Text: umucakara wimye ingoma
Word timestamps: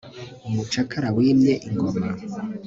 umucakara 0.47 1.07
wimye 1.17 1.53
ingoma 1.67 2.07